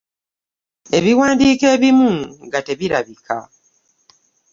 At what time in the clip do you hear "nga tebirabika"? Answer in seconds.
2.45-3.37